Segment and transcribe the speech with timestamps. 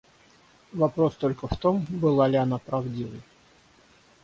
[0.71, 3.21] Вопрос только в том, была ли она правдивой.